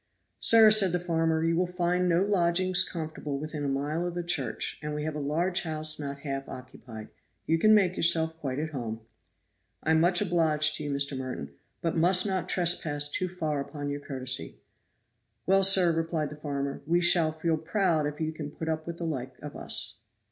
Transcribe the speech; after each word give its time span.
"Sir," 0.39 0.71
said 0.71 0.93
the 0.93 0.99
farmer, 0.99 1.43
"you 1.43 1.55
will 1.55 1.67
find 1.67 2.09
no 2.09 2.23
lodgings 2.23 2.83
comfortable 2.83 3.37
within 3.37 3.63
a 3.63 3.67
mile 3.69 4.07
of 4.07 4.15
the 4.15 4.23
church, 4.23 4.79
and 4.81 4.95
we 4.95 5.03
have 5.03 5.13
a 5.13 5.19
large 5.19 5.61
house 5.61 5.99
not 5.99 6.21
half 6.21 6.49
occupied. 6.49 7.09
You 7.45 7.59
can 7.59 7.75
make 7.75 7.97
yourself 7.97 8.35
quite 8.39 8.57
at 8.57 8.71
home." 8.71 9.01
"I 9.83 9.91
am 9.91 9.99
much 9.99 10.19
obliged 10.19 10.73
to 10.77 10.83
you, 10.85 10.89
Mr. 10.89 11.15
Merton, 11.15 11.51
but 11.83 11.95
must 11.95 12.25
not 12.25 12.49
trespass 12.49 13.09
too 13.09 13.27
far 13.29 13.59
upon 13.61 13.91
your 13.91 13.99
courtesy." 13.99 14.63
"Well, 15.45 15.61
sir," 15.61 15.91
replied 15.91 16.31
the 16.31 16.35
farmer, 16.35 16.81
"we 16.87 16.99
shall 16.99 17.31
feel 17.31 17.57
proud 17.57 18.07
if 18.07 18.19
you 18.19 18.31
can 18.31 18.49
put 18.49 18.69
up 18.69 18.87
with 18.87 18.97
the 18.97 19.05
like 19.05 19.37
of 19.39 19.55
us." 19.55 19.97